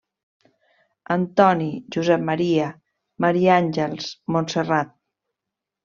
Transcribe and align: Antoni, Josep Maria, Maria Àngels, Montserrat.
Antoni, 1.15 1.67
Josep 1.97 2.25
Maria, 2.31 2.73
Maria 3.27 3.55
Àngels, 3.61 4.13
Montserrat. 4.39 5.01